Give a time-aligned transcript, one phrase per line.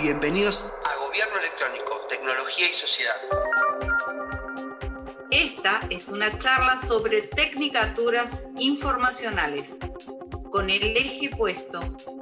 [0.00, 3.16] Bienvenidos a Gobierno Electrónico, Tecnología y Sociedad.
[5.32, 9.74] Esta es una charla sobre tecnicaturas informacionales,
[10.52, 11.80] con el eje puesto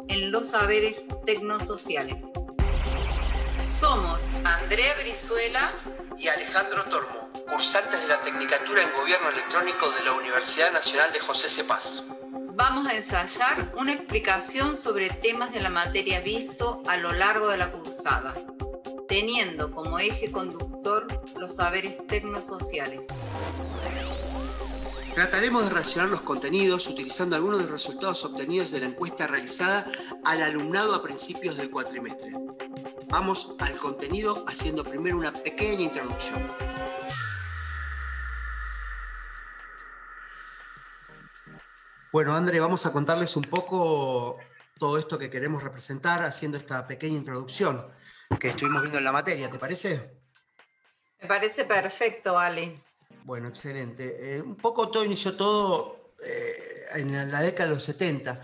[0.09, 0.97] en los saberes
[1.27, 2.23] tecnosociales.
[3.79, 5.75] Somos Andrea Brizuela
[6.17, 11.21] y Alejandro Tormo, cursantes de la Tecnicatura en Gobierno Electrónico de la Universidad Nacional de
[11.21, 12.16] José Cepaz
[12.57, 17.59] vamos a ensayar una explicación sobre temas de la materia visto a lo largo de
[17.59, 18.35] la cursada,
[19.09, 21.07] teniendo como eje conductor
[21.39, 23.05] los saberes tecnosociales.
[25.15, 29.87] Trataremos de relacionar los contenidos utilizando algunos de los resultados obtenidos de la encuesta realizada
[30.25, 32.33] al alumnado a principios del cuatrimestre.
[33.09, 36.43] Vamos al contenido haciendo primero una pequeña introducción.
[42.17, 44.39] Bueno, André, vamos a contarles un poco
[44.79, 47.85] todo esto que queremos representar haciendo esta pequeña introducción
[48.41, 50.19] que estuvimos viendo en la materia, ¿te parece?
[51.21, 52.83] Me parece perfecto, Ale.
[53.25, 54.37] Bueno, excelente.
[54.39, 58.41] Eh, un poco todo inició todo eh, en la década de los 70,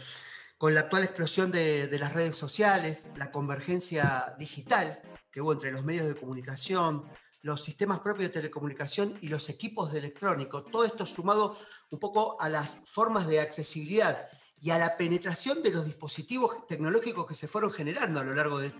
[0.58, 5.72] con la actual explosión de, de las redes sociales, la convergencia digital que hubo entre
[5.72, 7.06] los medios de comunicación,
[7.42, 10.62] los sistemas propios de telecomunicación y los equipos de electrónico.
[10.62, 11.56] Todo esto sumado
[11.90, 14.28] un poco a las formas de accesibilidad
[14.60, 18.60] y a la penetración de los dispositivos tecnológicos que se fueron generando a lo largo
[18.60, 18.70] de,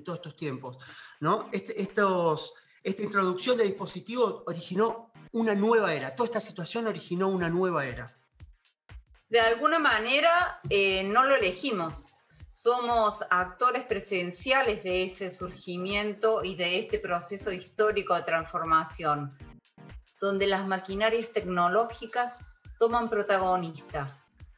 [0.00, 0.78] todos estos tiempos.
[1.20, 1.50] ¿no?
[1.52, 6.14] Este, esta introducción de dispositivos originó una nueva era.
[6.14, 8.14] Toda esta situación originó una nueva era.
[9.28, 12.06] De alguna manera eh, no lo elegimos
[12.62, 19.30] somos actores presenciales de ese surgimiento y de este proceso histórico de transformación,
[20.22, 22.42] donde las maquinarias tecnológicas
[22.78, 24.08] toman protagonista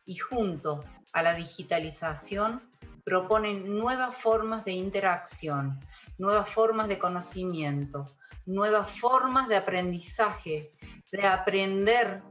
[0.07, 2.63] y junto a la digitalización
[3.05, 5.81] proponen nuevas formas de interacción,
[6.19, 8.07] nuevas formas de conocimiento,
[8.47, 10.71] nuevas formas de aprendizaje.
[11.11, 12.22] De aprender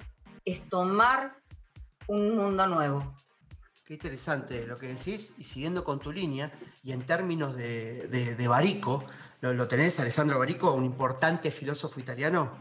[0.45, 1.35] es tomar
[2.07, 3.15] un mundo nuevo.
[3.87, 6.51] Qué interesante lo que decís, y siguiendo con tu línea,
[6.83, 9.05] y en términos de, Barico,
[9.39, 12.51] ¿lo, tenés, Alessandro Barico, un importante filósofo italiano?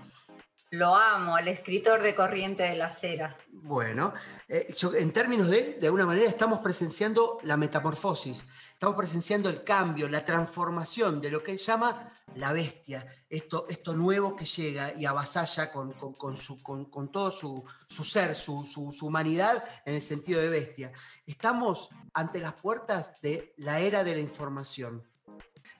[0.70, 3.36] Lo amo, el escritor de Corriente de la Cera.
[3.48, 4.14] Bueno,
[4.46, 4.68] eh,
[5.00, 10.06] en términos de él, de alguna manera estamos presenciando la metamorfosis, estamos presenciando el cambio,
[10.06, 15.06] la transformación de lo que él llama la bestia, esto, esto nuevo que llega y
[15.06, 15.94] avasalla con,
[16.36, 20.92] su, con, todo su, ser, su, humanidad en el sentido de bestia.
[21.24, 25.02] Estamos ante las puertas de la era de la información.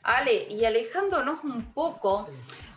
[0.03, 2.31] Ale, y alejándonos un poco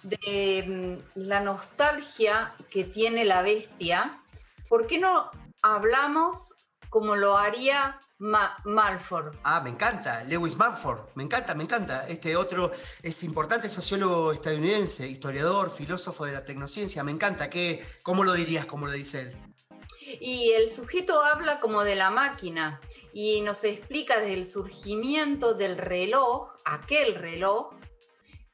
[0.04, 4.22] de mm, la nostalgia que tiene la bestia,
[4.68, 5.32] ¿por qué no
[5.62, 6.59] hablamos
[6.90, 9.36] como lo haría Malford.
[9.44, 12.08] Ah, me encanta, Lewis Malford, me encanta, me encanta.
[12.08, 17.50] Este otro es importante sociólogo estadounidense, historiador, filósofo de la tecnociencia, me encanta.
[17.50, 19.38] ¿Qué, ¿Cómo lo dirías, como lo dice él?
[20.20, 22.82] Y el sujeto habla como de la máquina
[23.14, 27.74] y nos explica desde el surgimiento del reloj, aquel reloj,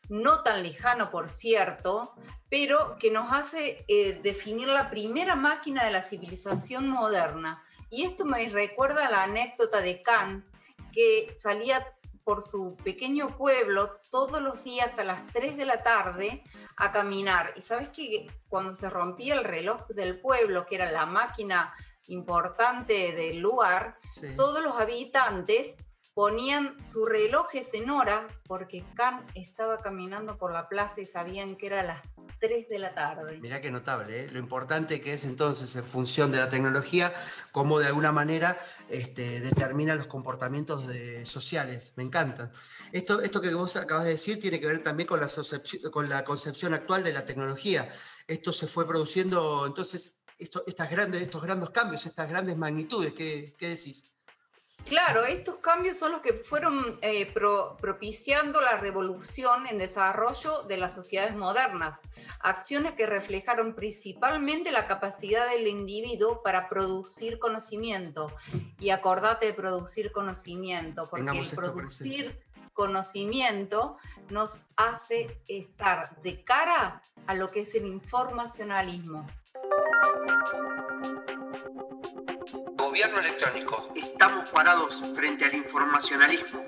[0.09, 2.13] no tan lejano por cierto,
[2.50, 8.25] pero que nos hace eh, definir la primera máquina de la civilización moderna y esto
[8.25, 10.46] me recuerda la anécdota de Kant,
[10.94, 11.85] que salía
[12.23, 16.44] por su pequeño pueblo todos los días a las 3 de la tarde
[16.75, 17.53] a caminar.
[17.56, 21.74] Y sabes que cuando se rompía el reloj del pueblo, que era la máquina
[22.07, 24.00] importante del lugar,
[24.35, 25.75] todos los habitantes
[26.16, 31.68] ponían sus relojes en hora porque Khan estaba caminando por la plaza y sabían que
[31.68, 32.01] era las
[32.47, 33.39] 3 de la tarde.
[33.39, 34.29] Mirá qué notable, ¿eh?
[34.31, 37.11] lo importante que es entonces en función de la tecnología,
[37.51, 38.57] cómo de alguna manera
[38.89, 40.83] este, determina los comportamientos
[41.23, 41.94] sociales.
[41.95, 42.51] Me encanta.
[42.91, 45.28] Esto, esto que vos acabas de decir tiene que ver también con la,
[45.91, 47.89] con la concepción actual de la tecnología.
[48.28, 50.22] Esto se fue produciendo, entonces,
[50.91, 54.15] grandes, estos grandes cambios, estas grandes magnitudes, ¿qué, qué decís?
[54.86, 60.94] Claro, estos cambios son los que fueron eh, propiciando la revolución en desarrollo de las
[60.94, 62.00] sociedades modernas,
[62.42, 68.31] acciones que reflejaron principalmente la capacidad del individuo para producir conocimiento.
[68.80, 72.39] Y acordate de producir conocimiento, porque el producir
[72.74, 73.98] conocimiento
[74.30, 79.25] nos hace estar de cara a lo que es el informacionalismo.
[82.95, 83.92] Gobierno electrónico.
[83.94, 86.63] Estamos parados frente al informacionalismo.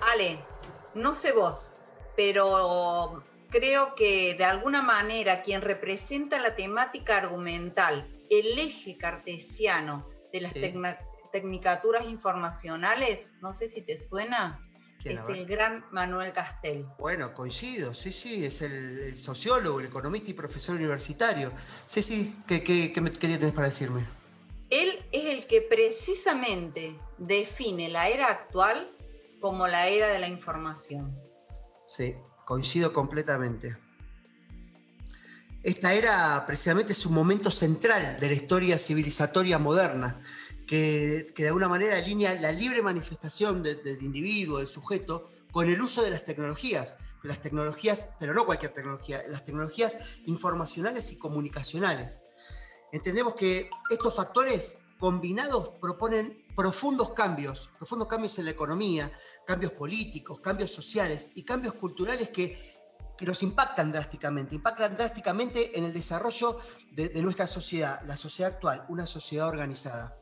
[0.00, 0.42] Ale,
[0.94, 1.70] no sé vos,
[2.16, 10.40] pero creo que de alguna manera quien representa la temática argumental, el eje cartesiano de
[10.40, 10.54] las
[11.30, 14.62] tecnicaturas informacionales, no sé si te suena,
[15.12, 16.86] es el gran Manuel Castel.
[16.98, 21.52] Bueno, coincido, sí, sí, es el, sociólogo, el economista y profesor universitario.
[21.84, 24.06] Sí, sí, ¿qué, qué, qué, qué tenés para decirme?
[24.70, 28.90] Él es el que precisamente define la era actual
[29.40, 31.16] como la era de la información.
[31.86, 33.76] Sí, coincido completamente.
[35.62, 40.20] Esta era precisamente es un momento central de la historia civilizatoria moderna,
[40.66, 46.02] que, de alguna manera alinea la libre manifestación del individuo, del sujeto, con el uso
[46.02, 46.96] de las tecnologías.
[47.22, 52.22] Las tecnologías, pero no cualquier tecnología, las tecnologías informacionales y comunicacionales.
[52.92, 59.12] Entendemos que estos factores combinados proponen profundos cambios, profundos cambios en la economía,
[59.46, 62.74] cambios políticos, cambios sociales y cambios culturales que,
[63.20, 66.58] nos impactan drásticamente, impactan drásticamente en el desarrollo
[66.92, 70.18] de, nuestra sociedad, la sociedad actual, una sociedad organizada.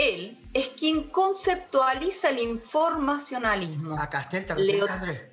[0.00, 4.00] Él es quien conceptualiza el informacionalismo.
[4.00, 5.26] ¿A Castel te refieres, Andrés?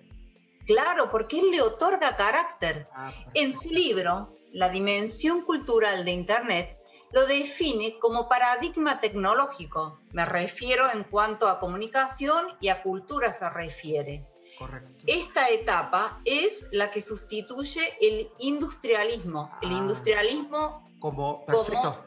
[0.65, 2.85] Claro, porque él le otorga carácter.
[2.93, 6.77] Ah, en su libro, La dimensión cultural de Internet,
[7.13, 10.01] lo define como paradigma tecnológico.
[10.11, 14.27] Me refiero en cuanto a comunicación y a cultura se refiere.
[14.59, 14.91] Correcto.
[15.05, 19.49] Esta etapa es la que sustituye el industrialismo.
[19.61, 19.77] el ah.
[19.77, 22.05] industrialismo como, perfecto.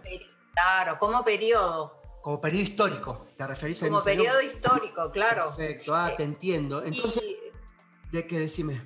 [0.53, 2.00] claro, como periodo.
[2.22, 5.46] Como periodo histórico, ¿te referís a Como periodo histórico, claro.
[5.56, 6.82] Perfecto, ah, te entiendo.
[6.84, 7.37] Entonces,
[8.12, 8.81] ¿de qué decime?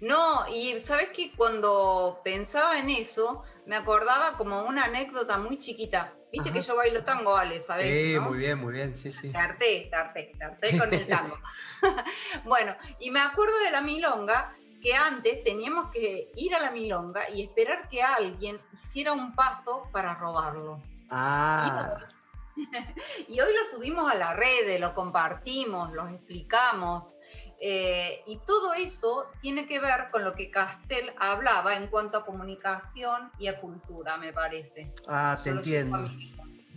[0.00, 6.08] No, y sabes que cuando pensaba en eso, me acordaba como una anécdota muy chiquita.
[6.32, 8.12] Viste que yo bailo tango, Ale, ¿sabes?
[8.12, 9.30] Sí, muy bien, muy bien, sí, sí.
[9.30, 11.36] Tarte, tarte, tarte con el tango.
[12.44, 17.28] bueno, y me acuerdo de la milonga, que antes teníamos que ir a la milonga
[17.30, 20.80] y esperar que alguien hiciera un paso para robarlo.
[21.10, 21.98] Ah.
[21.98, 22.19] Y,
[23.40, 27.16] hoy lo subimos a la red, lo compartimos, lo explicamos.
[27.62, 32.24] Eh, y todo eso tiene que ver con lo que Castel hablaba en cuanto a
[32.24, 34.92] comunicación y a cultura, me parece.
[35.06, 36.08] Ah, te entiendo.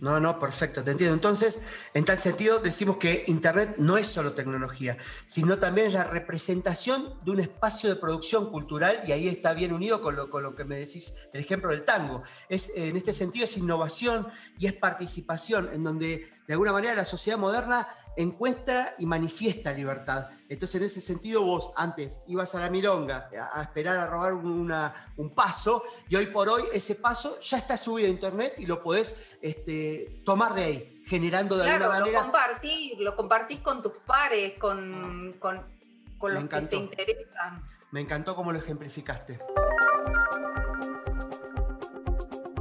[0.04, 1.14] No, no, perfecto, te entiendo.
[1.16, 1.62] Entonces,
[1.94, 7.18] en tal sentido, decimos que Internet no es solo tecnología, sino también es la representación
[7.24, 10.58] de un espacio de producción cultural, y ahí está bien unido con lo, con lo
[10.58, 12.22] que me decís, el ejemplo del tango.
[12.50, 14.28] Es, en este sentido es innovación
[14.60, 17.88] y es participación, en donde de alguna manera la sociedad moderna
[18.18, 20.30] encuentra y manifiesta libertad.
[20.50, 25.30] Entonces, en ese sentido, vos antes ibas a la milonga a, esperar a robar un
[25.36, 29.38] paso, y hoy por hoy ese paso ya está subido a internet y lo podés
[29.42, 32.20] este, tomar de ahí, generando de alguna manera.
[32.20, 35.38] Lo compartís, lo compartís con tus pares, con, ah.
[35.40, 35.78] con,
[36.18, 37.62] con los que te interesan.
[37.92, 39.40] Me encantó cómo lo ejemplificaste.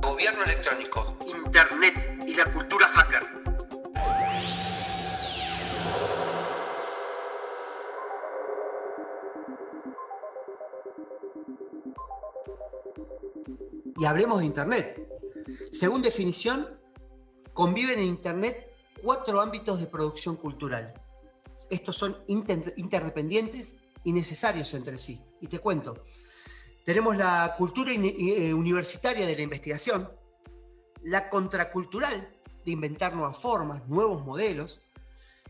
[0.02, 3.41] Gobierno electrónico, Internet y la cultura hacker.
[14.02, 15.00] Y hablemos de Internet.
[15.70, 16.76] Según definición,
[17.52, 18.68] conviven en Internet
[19.00, 20.92] cuatro ámbitos de producción cultural.
[21.70, 25.24] Estos son interdependientes y necesarios entre sí.
[25.40, 26.02] Y te cuento.
[26.84, 30.10] Tenemos la cultura eh, universitaria de la investigación,
[31.04, 34.80] la contracultural de inventar nuevas formas, nuevos modelos,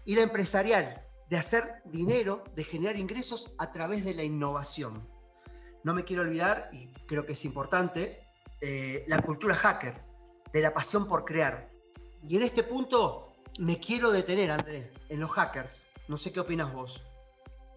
[0.05, 5.09] y la empresarial de hacer dinero, de generar ingresos a través de la innovación.
[5.85, 8.22] No me quiero olvidar, y creo que es importante,
[8.65, 10.01] eh, la cultura hacker,
[10.53, 11.69] de la pasión por crear.
[12.29, 15.85] Y en este punto me quiero detener, Andrés, en los hackers.
[16.07, 17.03] No sé qué opinas vos.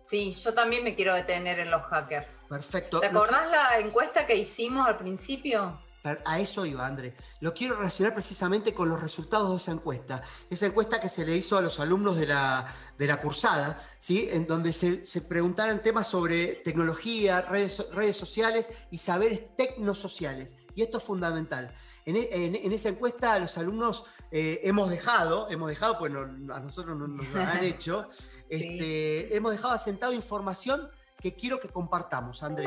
[0.06, 2.28] Sí, yo también me quiero detener en los hackers.
[2.48, 3.00] Perfecto.
[3.00, 5.82] ¿Te acordás la encuesta que hicimos al principio?
[6.26, 7.16] A eso iba, André.
[7.40, 10.22] Lo quiero relacionar precisamente con los resultados de esa encuesta.
[10.50, 12.66] Esa encuesta que se le hizo a los alumnos de la,
[12.98, 14.28] de la cursada, ¿sí?
[14.32, 20.56] en donde se, se preguntaran temas sobre tecnología, redes, redes sociales y saberes tecnosociales.
[20.76, 21.76] Y esto es fundamental.
[22.06, 27.08] En, en, esa encuesta los alumnos eh, hemos dejado, hemos dejado, pues a nosotros no
[27.08, 28.08] nos lo han hecho,
[28.48, 30.88] este, hemos dejado asentado información
[31.20, 32.66] que quiero que compartamos, André.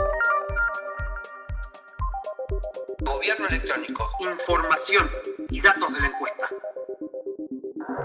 [3.01, 5.09] Gobierno electrónico, información
[5.49, 6.49] y datos de la encuesta.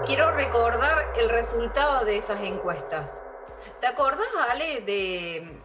[0.06, 3.24] Quiero recordar el resultado de esas encuestas.
[3.80, 5.60] ¿Te acordás, Ale, de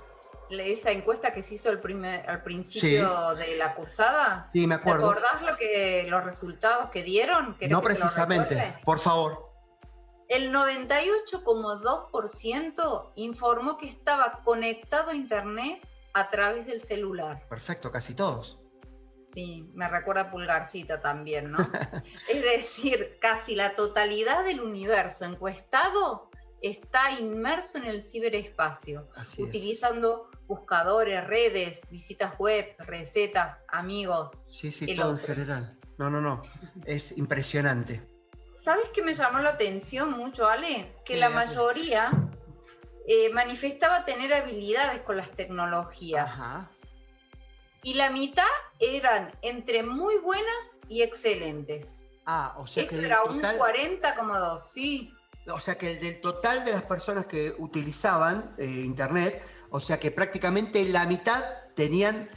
[0.49, 4.45] esa encuesta que se hizo al, principio de la cursada?
[4.47, 5.11] Sí, me acuerdo.
[5.11, 7.57] ¿Te acordás lo que, los resultados que dieron?
[7.69, 9.47] No precisamente, por favor.
[10.27, 17.47] El 98,2% informó que estaba conectado a Internet a través del celular.
[17.47, 18.58] Perfecto, casi todos.
[19.31, 21.57] Sí, me recuerda Pulgarcita también, ¿no?
[22.29, 26.29] es decir, casi la totalidad del universo encuestado
[26.61, 29.07] está inmerso en el ciberespacio,
[29.37, 34.43] utilizando buscadores, redes, visitas web, recetas, amigos.
[34.49, 35.77] Sí, sí, todo en general.
[35.97, 36.41] No, no, no.
[36.85, 38.01] Es impresionante.
[38.63, 40.95] ¿Sabes qué me llamó la atención mucho, Ale?
[41.05, 42.11] Que la mayoría
[43.07, 46.27] eh, manifestaba tener habilidades con las tecnologías.
[46.27, 46.71] Ajá.
[47.83, 48.43] Y la mitad
[48.79, 52.03] eran entre muy buenas y excelentes.
[52.25, 52.97] Ah, o sea que.
[53.03, 55.13] era un 40,2, sí.
[55.47, 60.11] O sea que del total de las personas que utilizaban eh, Internet, o sea que
[60.11, 61.43] prácticamente la mitad
[61.75, 62.29] tenían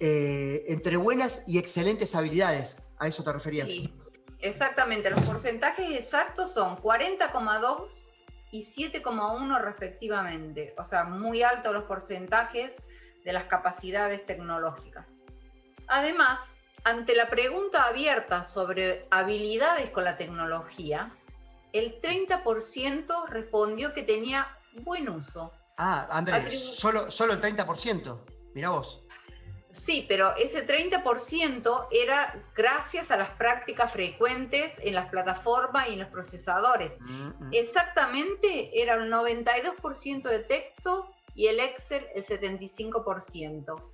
[0.00, 2.88] eh, entre buenas y excelentes habilidades.
[2.98, 3.70] ¿A eso te referías?
[3.70, 3.94] Sí,
[4.40, 5.08] exactamente.
[5.08, 8.10] Los porcentajes exactos son 40,2
[8.50, 10.74] y 7,1 respectivamente.
[10.76, 12.76] O sea, muy altos los porcentajes
[13.24, 15.06] de las capacidades tecnológicas.
[15.88, 16.40] Además,
[16.84, 21.10] ante la pregunta abierta sobre habilidades con la tecnología,
[21.72, 25.52] el 30% respondió que tenía buen uso.
[25.76, 28.20] Ah, Andrés, solo, solo el 30%.
[28.54, 29.02] Mira vos.
[29.70, 35.98] Sí, pero ese 30% era gracias a las prácticas frecuentes en las plataformas y en
[35.98, 37.00] los procesadores.
[37.00, 37.50] Mm, mm.
[37.50, 43.90] Exactamente era el 92% de texto y el Excel el 75%.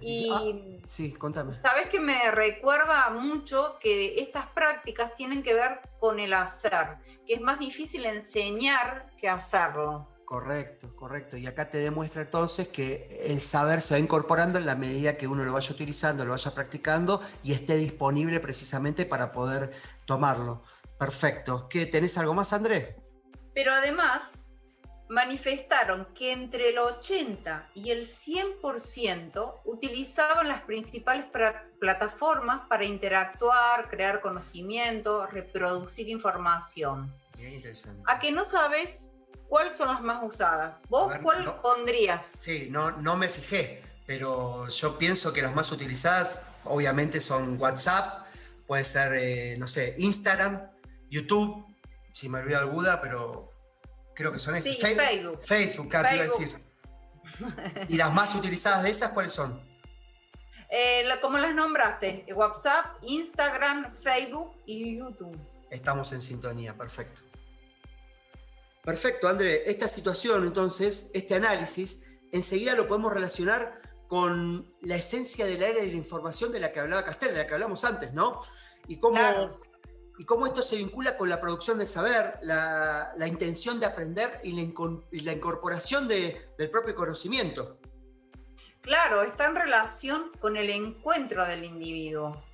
[0.00, 1.58] Y ah, sí, contame.
[1.58, 7.34] Sabes que me recuerda mucho que estas prácticas tienen que ver con el hacer, que
[7.34, 10.08] es más difícil enseñar que hacerlo.
[10.24, 11.36] Correcto, correcto.
[11.36, 15.26] Y acá te demuestra entonces que el saber se va incorporando en la medida que
[15.26, 19.72] uno lo vaya utilizando, lo vaya practicando y esté disponible precisamente para poder
[20.06, 20.62] tomarlo.
[20.98, 21.68] Perfecto.
[21.68, 22.94] ¿Qué, ¿Tenés algo más, Andrés?
[23.54, 24.22] Pero además,
[25.10, 31.26] manifestaron que entre el 80 y el 100% utilizaban las principales
[31.80, 37.12] plataformas para interactuar, crear conocimiento, reproducir información.
[37.36, 38.04] Bien interesante.
[38.06, 39.10] ¿A que no sabes
[39.48, 40.82] cuáles son las más usadas?
[40.88, 42.24] ¿Vos cuál pondrías?
[42.38, 48.26] Sí, no, no me fijé, pero yo pienso que las más utilizadas obviamente son WhatsApp,
[48.68, 50.70] puede ser, eh, no sé, Instagram,
[51.10, 51.66] YouTube,
[52.12, 53.49] si me olvido alguna, pero
[54.14, 54.76] creo que son esas.
[54.76, 55.40] Sí, Facebook.
[55.44, 56.70] Facebook, te iba a decir.
[57.88, 59.60] ¿Y las más utilizadas de esas cuáles son?
[60.70, 62.26] Eh, ¿Cómo las nombraste?
[62.34, 65.36] WhatsApp, Instagram, Facebook y YouTube.
[65.70, 67.22] Estamos en sintonía, perfecto.
[68.84, 69.68] Perfecto, André.
[69.68, 75.80] Esta situación, entonces, este análisis, enseguida lo podemos relacionar con la esencia de la era
[75.80, 78.40] de la información de la que hablaba Castel, de la que hablamos antes, ¿no?
[78.88, 79.18] Y cómo
[80.20, 84.52] y cómo esto se vincula con la producción del saber, la, intención de aprender y
[84.52, 87.78] la, incorporación del propio conocimiento.
[88.82, 92.44] Claro, está en relación con el encuentro del individuo.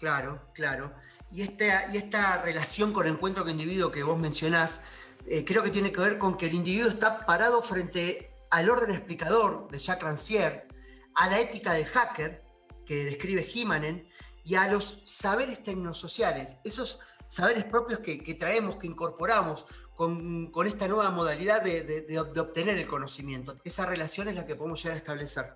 [0.00, 0.94] Claro, claro.
[1.30, 4.88] Y esta, y esta relación con el encuentro con el individuo que vos mencionás,
[5.28, 8.90] eh, creo que tiene que ver con que el individuo está parado frente al orden
[8.90, 10.66] explicador de Jacques Rancière,
[11.14, 12.42] a la ética del hacker
[12.84, 14.08] que describe Himanen,
[14.46, 21.10] y a los saberes tecnosociales, esos saberes propios que, traemos, que incorporamos con, esta nueva
[21.10, 23.56] modalidad de, obtener el conocimiento.
[23.64, 25.46] Esa relación es la que podemos llegar a establecer.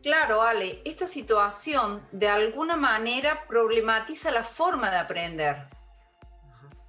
[0.00, 5.68] Claro, Ale, esta situación de alguna manera problematiza la forma de aprender.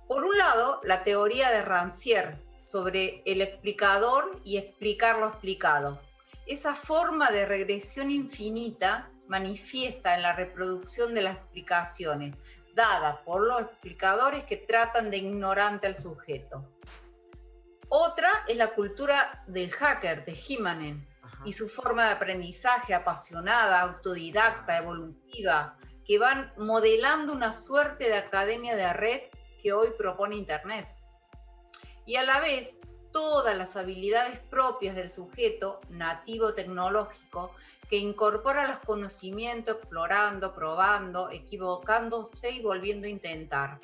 [0.07, 5.99] Por un lado, la teoría de Rancière sobre el explicador y explicar lo explicado.
[6.45, 12.35] Esa forma de regresión infinita manifiesta en la reproducción de las explicaciones
[12.75, 16.65] dadas por los explicadores que tratan de ignorante al sujeto.
[17.89, 21.07] Otra es la cultura del hacker de Himanen
[21.45, 28.75] y su forma de aprendizaje apasionada, autodidacta, evolutiva, que van modelando una suerte de academia
[28.75, 29.21] de red
[29.61, 30.87] que hoy propone Internet.
[32.05, 32.79] Y a la vez,
[33.11, 37.55] todas las habilidades propias del sujeto nativo tecnológico
[37.89, 43.79] que incorpora los conocimientos explorando, probando, equivocándose y volviendo a intentar.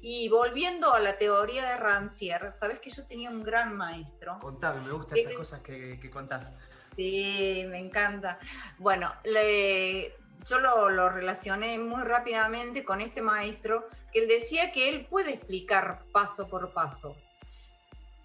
[0.00, 4.38] Y volviendo a la teoría de Rancière, sabes que yo tenía un gran maestro.
[4.38, 6.54] Contame, me gustan esas cosas que, que, contás.
[6.94, 8.38] Sí, me encanta.
[8.78, 15.06] Bueno, yo lo, lo, relacioné muy rápidamente con este maestro, que él decía que él
[15.06, 17.16] puede explicar paso por paso.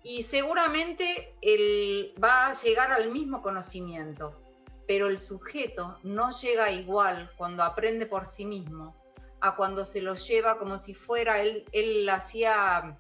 [0.04, 4.43] Y seguramente él va a llegar al mismo conocimiento,
[4.88, 8.96] pero el sujeto no llega igual cuando aprende por sí mismo
[9.42, 12.98] a cuando se lo lleva como si fuera él, él hacía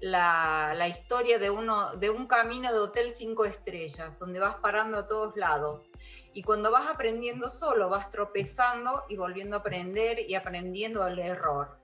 [0.00, 4.98] la, la, historia de, uno, de un camino de hotel cinco estrellas, donde vas parando
[4.98, 5.90] a todos lados.
[6.32, 11.78] Y cuando vas aprendiendo solo, vas tropezando y volviendo a aprender y aprendiendo el error.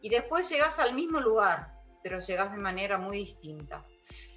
[0.00, 3.84] Y después llegas al mismo lugar, pero llegas de manera muy distinta.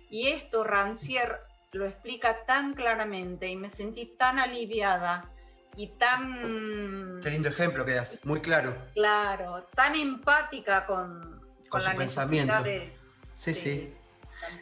[0.09, 1.39] Y esto Rancière
[1.71, 5.29] lo explica tan claramente y me sentí tan aliviada
[5.75, 7.21] y tan...
[7.21, 8.75] Qué lindo ejemplo que das, muy claro.
[8.93, 12.63] Claro, tan empática con, con, la pensamiento.
[12.63, 12.91] De,
[13.33, 13.93] sí, sí.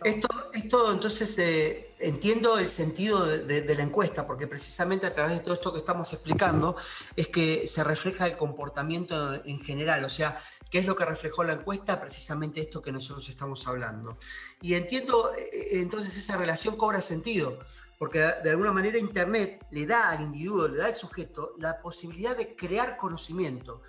[0.03, 5.43] Esto, esto entonces eh, entiendo el sentido de, la encuesta, porque precisamente a través de
[5.43, 6.75] todo esto que estamos explicando
[7.15, 10.37] es que se refleja el comportamiento en general, o sea,
[10.69, 11.99] ¿qué es lo que reflejó la encuesta?
[11.99, 14.17] Precisamente esto que nosotros estamos hablando.
[14.61, 17.59] Y entiendo, eh, eh, entonces esa relación cobra sentido,
[17.99, 22.37] porque de alguna manera Internet le da al individuo, le da al sujeto la posibilidad
[22.37, 23.81] de crear conocimiento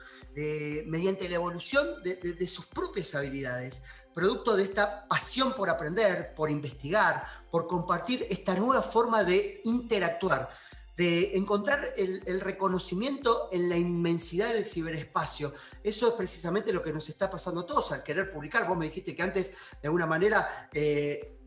[0.86, 3.82] mediante la evolución de sus propias habilidades
[4.18, 10.48] producto de esta pasión por aprender, por investigar, por compartir esta nueva forma de interactuar,
[10.98, 15.52] de encontrar el, reconocimiento en la inmensidad del ciberespacio.
[15.84, 18.66] Eso es precisamente lo que nos está pasando a todos al querer publicar.
[18.66, 21.38] Vos me dijiste que antes, de alguna manera, eh,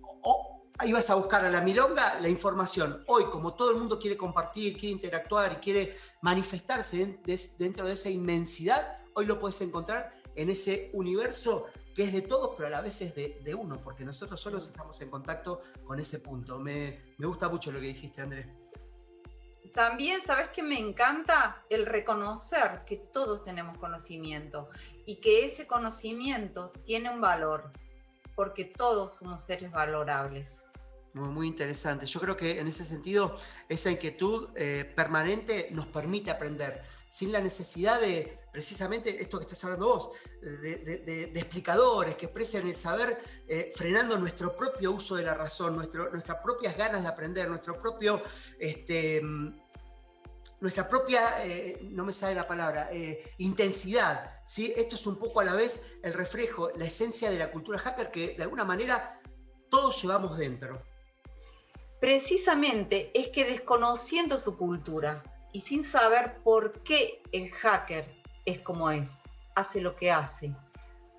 [0.86, 3.04] ibas a buscar a la milonga la información.
[3.08, 7.20] Hoy, como todo el mundo quiere compartir, quiere interactuar y quiere manifestarse
[7.60, 12.52] dentro de esa inmensidad, hoy lo puedes encontrar en ese universo que es de todos,
[12.56, 16.20] pero a la vez es de, uno, porque nosotros solos estamos en contacto con ese
[16.20, 16.58] punto.
[16.58, 18.48] Me, gusta mucho lo que dijiste, Andrés.
[19.74, 21.64] También, ¿sabes que me encanta?
[21.70, 24.70] El reconocer que todos tenemos conocimiento
[25.06, 27.72] y que ese conocimiento tiene un valor,
[28.36, 30.64] porque todos somos seres valorables.
[31.14, 32.06] Muy, muy interesante.
[32.06, 33.36] Yo creo que en ese sentido,
[33.70, 39.62] esa inquietud eh, permanente nos permite aprender sin la necesidad de, precisamente esto que estás
[39.66, 40.12] hablando vos,
[40.42, 43.18] de, explicadores que expresen el saber,
[43.50, 48.24] eh, frenando nuestro propio uso de la razón, nuestras propias ganas de aprender, nuestro propio,
[48.58, 49.22] este,
[50.62, 54.40] nuestra propia, eh, no me sale la palabra, eh, intensidad.
[54.46, 54.74] ¿sí?
[54.78, 58.12] Esto es un poco a la vez el reflejo, la esencia de la cultura hacker
[58.12, 59.20] que de alguna manera
[59.70, 60.82] todos llevamos dentro.
[62.00, 68.06] Precisamente es que desconociendo su cultura, y sin saber por qué el hacker
[68.46, 69.24] es como es,
[69.56, 70.56] hace lo que hace.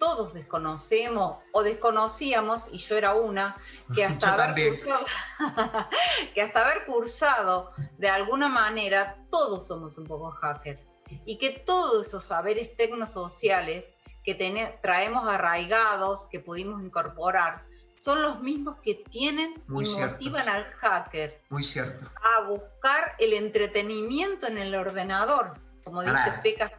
[0.03, 3.57] Todos desconocemos o desconocíamos, y yo era una,
[3.95, 5.07] que hasta, haber cursado,
[6.35, 10.85] que hasta haber cursado de alguna manera, todos somos un poco hacker.
[11.25, 14.35] Y que todos esos saberes tecnosociales que
[14.83, 17.65] traemos arraigados, que pudimos incorporar,
[18.01, 22.07] son los mismos que tienen y motivan al hacker Muy cierto.
[22.17, 26.73] a buscar el entretenimiento en el ordenador, como dice Pekka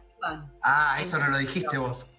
[0.62, 2.13] Ah, eso no lo dijiste vos.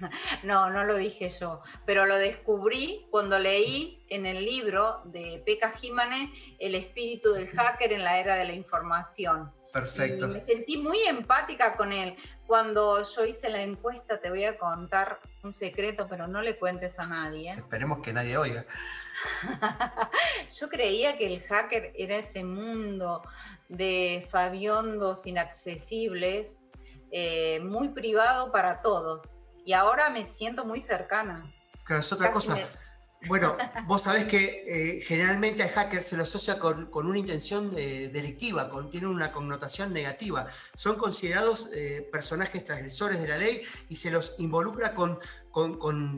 [0.42, 5.72] No, no lo dije yo, pero lo descubrí cuando leí en el libro de Pekka
[5.72, 9.52] Jimane El espíritu del hacker en la era de la información.
[9.72, 10.26] Perfecto.
[10.26, 12.16] Y me sentí muy empática con él.
[12.46, 16.98] Cuando yo hice la encuesta, te voy a contar un secreto, pero no le cuentes
[16.98, 17.52] a nadie.
[17.52, 18.66] Esperemos que nadie oiga.
[20.60, 23.22] yo creía que el hacker era ese mundo
[23.68, 26.62] de sabiondos inaccesibles,
[27.12, 29.39] eh, muy privado para todos.
[29.64, 31.52] Y ahora me siento muy cercana.
[31.84, 32.58] Claro, es otra cosa.
[33.26, 38.70] Bueno, vos sabés que eh, generalmente al hacker se lo asocia con, una intención delictiva,
[38.70, 40.46] con, tiene una connotación negativa.
[40.74, 45.18] Son considerados eh, personajes transgresores de la ley y se los involucra con,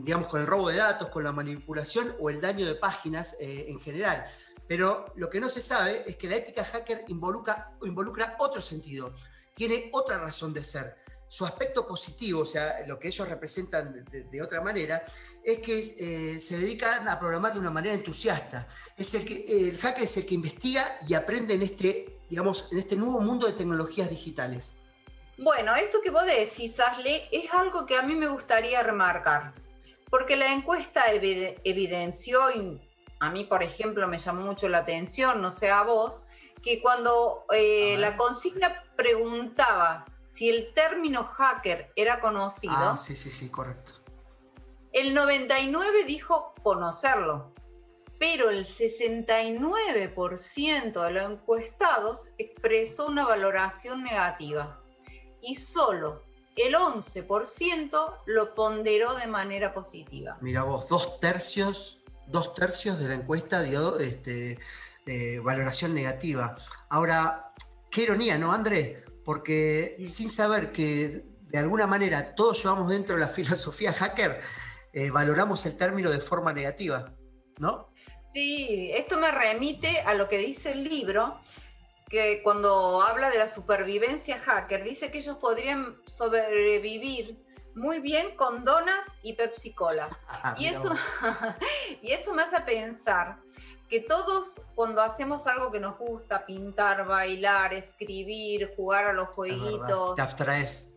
[0.03, 3.65] digamos, con el robo de datos, con la manipulación o el daño de páginas eh,
[3.67, 4.25] en general.
[4.67, 9.13] Pero lo que no se sabe es que la ética hacker involucra, involucra otro sentido,
[9.53, 11.02] tiene otra razón de ser
[11.33, 15.03] su aspecto positivo, o sea, lo que ellos representan de, otra manera,
[15.43, 18.67] es que eh, se dedican a programar de una manera entusiasta.
[18.95, 22.77] Es el, que, el hacker es el que investiga y aprende en este, digamos, en
[22.77, 24.77] este nuevo mundo de tecnologías digitales.
[25.39, 29.55] Bueno, esto que vos decís, Ashley, es algo que a mí me gustaría remarcar,
[30.11, 32.79] porque la encuesta evidenció, y
[33.19, 36.25] a mí, por ejemplo, me llamó mucho la atención, no sé a vos,
[36.61, 42.73] que cuando eh, la consigna preguntaba si el término hacker era conocido.
[42.75, 43.93] Ah, sí, sí, sí, correcto.
[44.91, 47.53] El 99 dijo conocerlo,
[48.19, 54.81] pero el 69% de los encuestados expresó una valoración negativa
[55.41, 56.21] y solo
[56.55, 60.37] el 11% lo ponderó de manera positiva.
[60.41, 64.57] Mira vos, dos tercios, dos tercios de la encuesta dio este,
[65.43, 66.55] valoración negativa.
[66.89, 67.51] Ahora,
[67.89, 69.02] qué ironía, ¿no, André?
[69.23, 74.39] Porque sin saber que de alguna manera todos llevamos dentro la filosofía hacker,
[74.93, 77.13] eh, valoramos el término de forma negativa,
[77.57, 77.89] ¿no?
[78.33, 81.39] Sí, esto me remite a lo que dice el libro,
[82.09, 87.43] que cuando habla de la supervivencia hacker, dice que ellos podrían sobrevivir
[87.75, 90.09] muy bien con donas y Pepsi Cola.
[90.57, 90.93] Y, eso,
[92.01, 93.37] y eso me hace pensar
[93.93, 100.15] que todos cuando hacemos algo que nos gusta, pintar, bailar, escribir, jugar a los jueguitos,
[100.15, 100.95] te abstraes.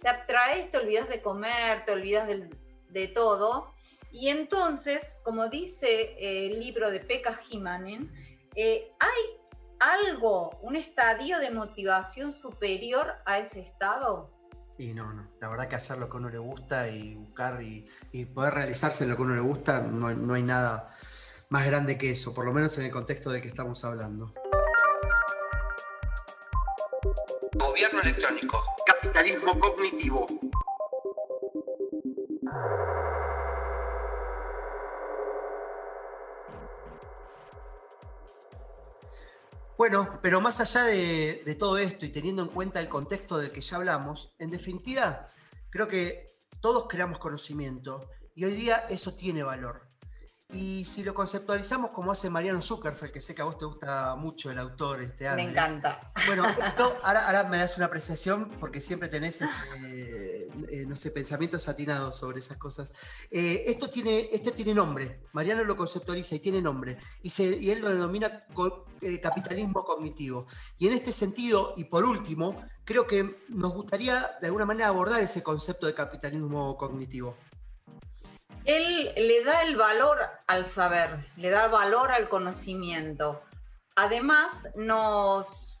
[0.00, 3.74] Te abstraes, te olvidas de comer, te olvidas de, todo.
[4.12, 8.08] Y entonces, como dice eh, el libro de Pekka Himanen,
[8.54, 9.22] eh, hay
[9.80, 14.30] algo, un estadio de motivación superior a ese estado.
[14.78, 15.28] Y no, no.
[15.40, 17.84] La verdad que hacer lo que a uno le gusta y buscar y,
[18.32, 20.94] poder realizarse en lo que a uno le gusta, no, no hay nada
[21.50, 24.34] más grande que eso, por lo menos en el contexto del que estamos hablando.
[27.54, 28.62] Gobierno electrónico.
[28.86, 30.26] Capitalismo cognitivo.
[39.76, 43.52] Bueno, pero más allá de, de, todo esto y teniendo en cuenta el contexto del
[43.52, 45.22] que ya hablamos, en definitiva,
[45.70, 46.26] creo que
[46.60, 49.87] todos creamos conocimiento y hoy día eso tiene valor.
[50.50, 54.16] Y si lo conceptualizamos como hace Mariano Zuckerfeld, que sé que a vos te gusta
[54.16, 56.10] mucho el autor, este Me encanta.
[56.26, 61.68] Bueno, esto, ahora, me das una apreciación porque siempre tenés, este, eh, no sé, pensamientos
[61.68, 62.94] atinados sobre esas cosas.
[63.30, 67.70] Eh, esto, tiene, este tiene nombre, Mariano lo conceptualiza y tiene nombre, y, se, y
[67.70, 68.46] él lo denomina
[69.02, 70.46] eh, capitalismo cognitivo.
[70.78, 75.20] Y en este sentido, y por último, creo que nos gustaría de alguna manera abordar
[75.20, 77.36] ese concepto de capitalismo cognitivo
[78.64, 83.42] él le da el valor al saber, le da valor al conocimiento.
[83.96, 85.80] Además, nos,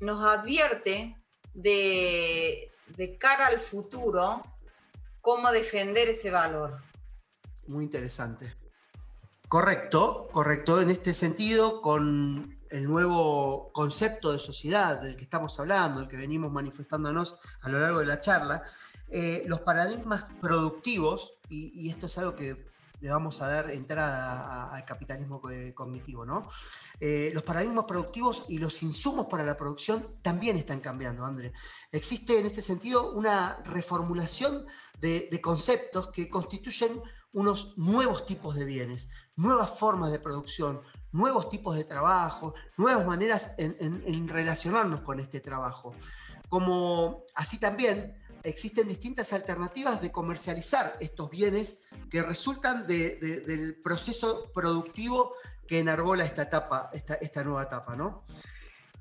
[0.00, 1.16] nos advierte
[1.54, 4.42] de, de cara al futuro
[5.20, 6.80] cómo defender ese valor.
[7.66, 8.54] Muy interesante.
[9.48, 10.80] Correcto, correcto.
[10.80, 16.16] En este sentido, con el nuevo concepto de sociedad del que estamos hablando, el que
[16.16, 18.62] venimos manifestándonos a lo largo de la charla,
[19.10, 22.70] eh, los paradigmas productivos, y, esto es algo que
[23.00, 25.42] le vamos a dar entrada al capitalismo
[25.74, 26.46] cognitivo, ¿no?
[27.00, 31.52] Eh, los paradigmas productivos y los insumos para la producción también están cambiando, André.
[31.90, 34.64] Existe en este sentido una reformulación
[35.00, 41.74] de, conceptos que constituyen unos nuevos tipos de bienes, nuevas formas de producción, nuevos tipos
[41.74, 45.94] de trabajo, nuevas maneras en, en relacionarnos con este trabajo.
[46.48, 55.34] Como así también existen distintas alternativas de comercializar estos bienes que resultan del proceso productivo
[55.66, 58.24] que enarbola esta etapa, esta, esta nueva etapa, ¿no?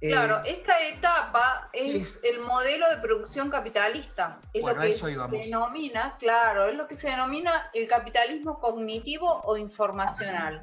[0.01, 4.39] Eh, claro, esta etapa es el modelo de producción capitalista.
[4.53, 9.57] Es lo que se denomina, claro, es lo que se denomina el capitalismo cognitivo o
[9.57, 10.61] informacional.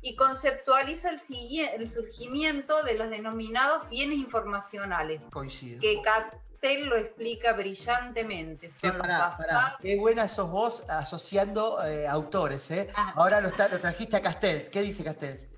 [0.00, 1.20] Y conceptualiza el,
[1.74, 5.24] el surgimiento de los denominados bienes informacionales.
[5.32, 5.80] Coincide.
[5.80, 6.00] Que
[6.60, 8.70] Castel lo explica brillantemente.
[9.80, 12.88] Qué buena sos vos asociando eh, autores, ¿eh?
[12.96, 13.12] Ah.
[13.14, 14.68] Ahora lo, trajiste a Castells.
[14.68, 15.48] ¿Qué dice Castells?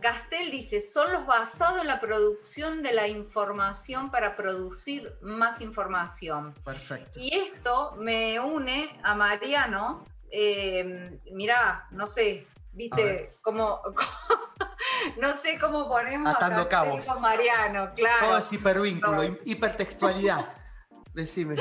[0.00, 6.54] Castel dice, son los basados en la producción de la información para producir más información.
[6.64, 7.20] Perfecto.
[7.20, 10.04] Y esto me une a Mariano.
[10.30, 13.82] Eh, mirá, no sé, viste, como,
[15.20, 18.26] no sé cómo ponemos atando cabos con Mariano, claro.
[18.26, 20.48] Todo es hipervínculo, hipertextualidad.
[21.14, 21.56] Decime.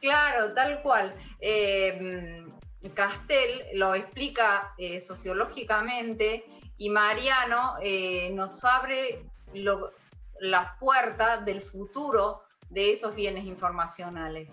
[0.00, 1.14] Claro, tal cual.
[1.40, 2.44] Eh,
[2.94, 6.44] Castel lo explica eh, sociológicamente
[6.76, 9.26] y Mariano eh, nos abre
[10.40, 14.52] las puertas del futuro de esos bienes informacionales.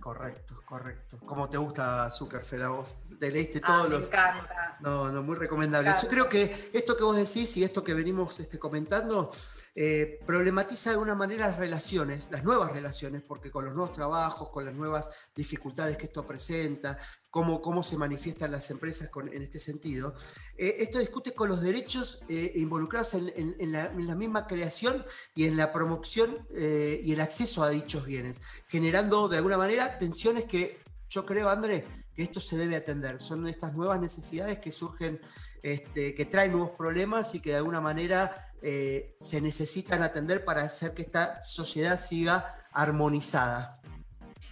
[0.00, 1.18] Correcto, correcto.
[1.26, 2.98] ¿Cómo te gusta Zuckerfeld a vos?
[3.18, 4.08] Te leíste ah, todos los.
[4.08, 4.61] Encanta.
[4.82, 5.92] No, no, muy recomendable.
[6.00, 9.30] Yo creo que esto que vos decís y esto que venimos este, comentando
[9.76, 14.50] eh, problematiza de alguna manera las relaciones, las nuevas relaciones, porque con los nuevos trabajos,
[14.50, 16.98] con las nuevas dificultades que esto presenta,
[17.30, 20.14] cómo, cómo se manifiestan las empresas en este sentido,
[20.58, 25.04] eh, esto discute con los derechos eh, involucrados en, la, misma creación
[25.36, 30.44] y en la promoción y el acceso a dichos bienes, generando de alguna manera tensiones
[30.44, 33.20] que yo creo, André, que esto se debe atender.
[33.20, 35.20] Son estas nuevas necesidades que surgen,
[35.62, 40.62] este, que traen nuevos problemas y que de alguna manera eh, se necesitan atender para
[40.62, 43.80] hacer que esta sociedad siga armonizada.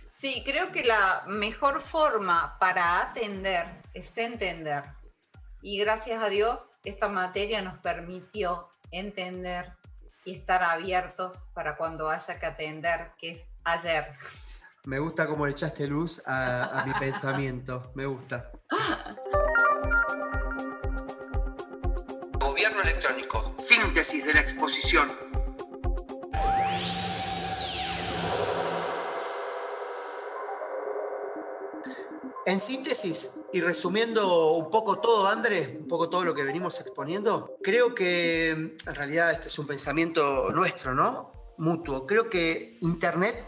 [0.06, 4.84] Sí, creo que la mejor forma para atender es entender.
[5.62, 9.72] Y gracias a Dios esta materia nos permitió entender
[10.24, 14.12] y estar abiertos para cuando haya que atender, que es ayer.
[14.84, 18.50] Me gusta cómo le echaste luz a, a mi pensamiento, me gusta.
[22.40, 23.54] Gobierno electrónico.
[23.68, 25.06] Síntesis de la exposición.
[32.46, 37.58] En síntesis y resumiendo un poco todo, Andrés, un poco todo lo que venimos exponiendo,
[37.62, 41.32] creo que en realidad este es un pensamiento nuestro, ¿no?
[41.58, 42.06] Mutuo.
[42.06, 43.46] Creo que Internet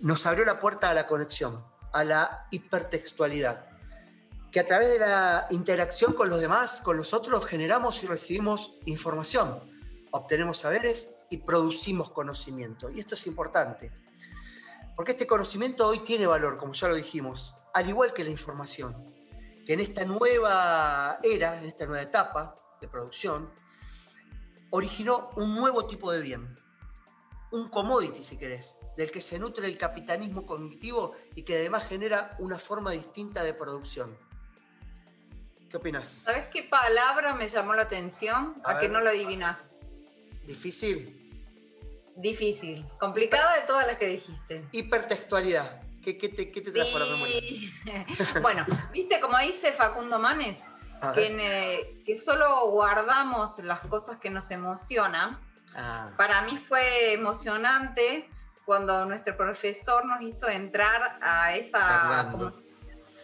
[0.00, 3.66] nos abrió la puerta a la conexión, a la hipertextualidad,
[4.50, 8.74] que a través de la interacción con los demás, con los otros, generamos y recibimos
[8.86, 9.60] información,
[10.10, 12.90] obtenemos saberes y producimos conocimiento.
[12.90, 13.92] Y esto es importante,
[14.96, 18.94] porque este conocimiento hoy tiene valor, como ya lo dijimos, al igual que la información,
[19.66, 23.52] que en esta nueva era, en esta nueva etapa de producción,
[24.70, 26.54] originó un nuevo tipo de bien,
[27.50, 32.36] un commodity, si querés, del que se nutre el capitalismo cognitivo y que además genera
[32.38, 34.16] una forma distinta de producción.
[35.70, 36.08] ¿Qué opinas?
[36.08, 38.54] ¿Sabes qué palabra me llamó la atención?
[38.64, 39.72] A, que no lo adivinas.
[40.44, 41.14] ¿Difícil?
[42.16, 42.84] Difícil.
[42.98, 44.66] Complicada de todas las que dijiste.
[44.72, 45.82] Hipertextualidad.
[46.02, 47.42] ¿Qué, te, trajo a la memoria?
[48.42, 50.62] bueno, viste como dice Facundo Manes,
[51.14, 55.38] que, que, solo guardamos las cosas que nos emocionan.
[55.74, 56.10] Ah.
[56.16, 58.28] Para mí fue emocionante
[58.64, 62.30] cuando nuestro profesor nos hizo entrar a esa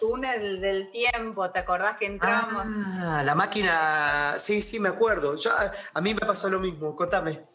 [0.00, 2.64] túnel del tiempo, ¿te acordás que entramos?
[2.66, 5.36] Ah, la máquina, sí, sí, me acuerdo.
[5.36, 5.50] Yo,
[5.92, 7.46] a mí me pasó lo mismo, contame.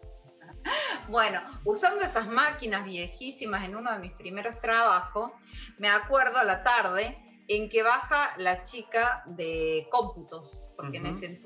[1.09, 5.31] Bueno, usando esas máquinas viejísimas en uno de mis primeros trabajos,
[5.79, 7.15] me acuerdo a la tarde
[7.47, 11.41] en que baja la chica de cómputos, porque en ese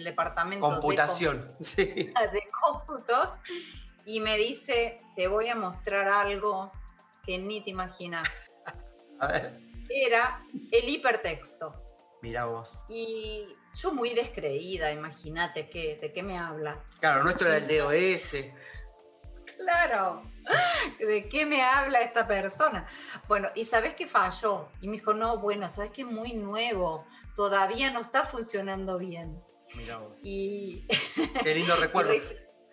[0.00, 1.84] el departamento computación, de, sí.
[2.32, 3.28] de cómputos,
[4.04, 6.72] y me dice, te voy a mostrar algo
[7.24, 8.50] que ni te imaginas.
[9.20, 9.60] a ver.
[9.88, 11.84] Era el hipertexto.
[12.22, 12.84] Mira vos.
[12.88, 16.82] Y yo muy descreída, imagínate que, de qué me habla.
[17.00, 18.36] Claro, nuestro era el DOS.
[19.56, 20.22] Claro,
[20.98, 22.86] ¿de qué me habla esta persona?
[23.28, 24.68] Bueno, y sabes qué falló.
[24.80, 29.42] Y me dijo, no, bueno, sabes que es muy nuevo, todavía no está funcionando bien.
[29.74, 30.24] Mira vos.
[30.24, 30.86] Y...
[31.42, 32.12] Qué lindo recuerdo.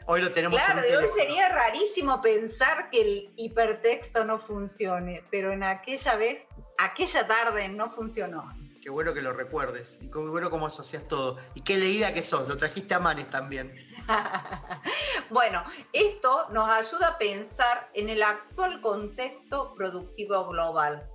[0.09, 5.21] Hoy lo tenemos claro, en un hoy sería rarísimo pensar que el hipertexto no funcione,
[5.29, 6.43] pero en aquella vez,
[6.77, 8.49] aquella tarde no funcionó.
[8.81, 9.99] Qué bueno que lo recuerdes.
[10.01, 11.37] Y qué bueno cómo asocias todo.
[11.55, 12.47] Y qué leída que sos.
[12.47, 13.73] Lo trajiste a Manes también.
[15.29, 21.05] bueno, esto nos ayuda a pensar en el actual contexto productivo global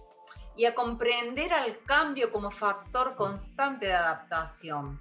[0.55, 4.99] y a comprender al cambio como factor constante de adaptación.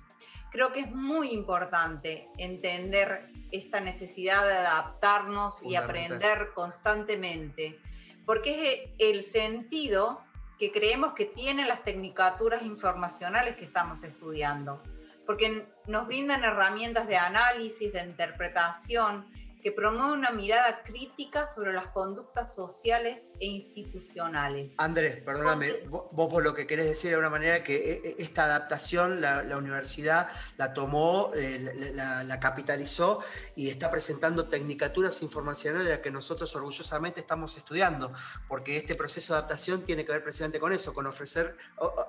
[0.52, 7.80] Creo que es muy importante entender esta necesidad de adaptarnos y aprender constantemente,
[8.26, 10.22] porque es el sentido
[10.60, 14.84] que creemos que tienen las tecnicaturas informacionales que estamos estudiando,
[15.26, 19.26] porque nos brindan herramientas de análisis, de interpretación,
[19.62, 24.72] que promueve una mirada crítica sobre las conductas sociales e institucionales.
[24.78, 28.46] Andrés, perdóname, vos, por lo que querés decir de alguna manera que eh, eh, esta
[28.46, 33.20] adaptación la, universidad la tomó, eh, la, capitalizó
[33.56, 38.12] y está presentando tecnicaturas informacionales de las que nosotros orgullosamente estamos estudiando,
[38.48, 41.56] porque este proceso de adaptación tiene que ver precisamente con eso, con ofrecer,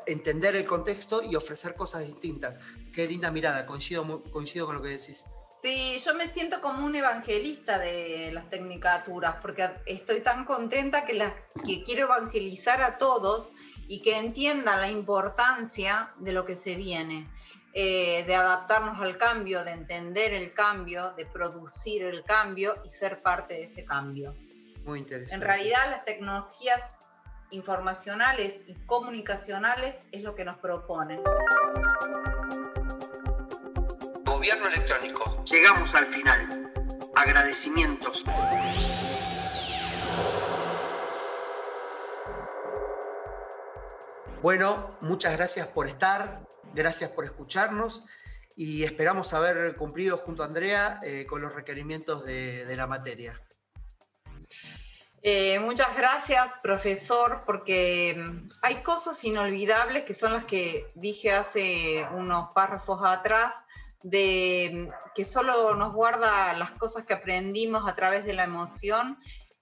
[0.07, 2.57] entender el contexto y ofrecer cosas distintas.
[2.95, 5.25] Qué linda mirada, coincido, coincido con lo que decís.
[5.63, 11.17] Sí, yo me siento como un evangelista de las tecnicaturas, porque estoy tan contenta que,
[11.65, 13.51] que quiero evangelizar a todos
[13.87, 17.31] y que entiendan la importancia de lo que se viene,
[17.75, 23.23] eh, de adaptarnos al cambio, de entender el cambio, de producir el cambio y ser
[23.23, 24.35] parte de ese cambio.
[24.85, 25.45] Muy interesante.
[25.45, 26.99] En realidad las tecnologías
[27.51, 31.21] informacionales y comunicacionales es lo que nos proponen.
[34.43, 35.45] Gobierno electrónico.
[35.45, 36.73] Llegamos al final.
[37.15, 38.25] Agradecimientos.
[44.43, 46.41] Bueno, muchas gracias por estar,
[46.75, 48.09] gracias por escucharnos
[48.57, 53.41] y esperamos haber cumplido junto a Andrea eh, con los requerimientos de, la materia.
[55.23, 62.05] Eh, muchas gracias, profesor, porque mm, hay cosas inolvidables que son las que dije hace
[62.11, 63.55] unos párrafos atrás
[64.03, 69.19] de que solo nos guarda las cosas que aprendimos a través de la emoción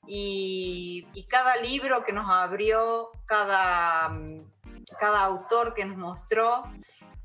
[0.06, 4.10] y, cada libro que nos abrió, cada,
[4.98, 6.64] cada autor que nos mostró,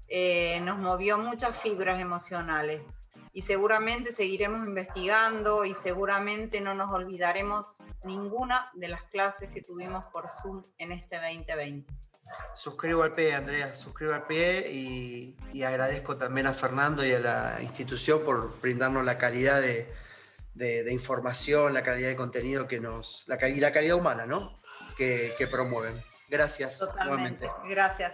[0.07, 2.85] eh, nos movió muchas fibras emocionales.
[3.33, 10.05] y seguramente seguiremos investigando y seguramente no nos olvidaremos ninguna de las clases que tuvimos
[10.05, 12.04] por Zoom en este 2020.
[12.53, 17.57] Suscribo al pie, Andrea, suscribo al pie y, agradezco también a Fernando y a la
[17.61, 23.59] institución por brindarnos la calidad de, información, la calidad de contenido que nos, la, y
[23.59, 24.57] la calidad humana, ¿no?
[24.97, 26.01] Que, promueven.
[26.29, 27.49] Gracias Totalmente.
[27.65, 28.11] Gracias.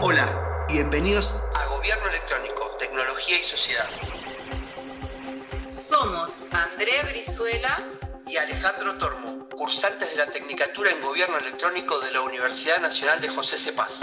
[0.00, 3.88] Hola, bienvenidos a Gobierno Electrónico, Tecnología y Sociedad.
[5.64, 7.78] Somos Andrea Brizuela
[8.28, 13.28] y Alejandro Tormo, cursantes de la Tecnicatura en Gobierno Electrónico de la Universidad Nacional de
[13.28, 14.00] José Cepaz.